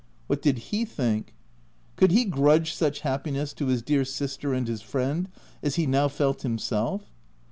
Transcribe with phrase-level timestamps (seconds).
[0.25, 1.35] What did he think?
[1.95, 5.29] Could he grudge such happiness to his dear sister and his friend
[5.61, 7.11] as he now felt himself?